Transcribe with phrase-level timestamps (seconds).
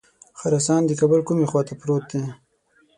[0.39, 2.23] خراسان د کابل کومې خواته پروت دی.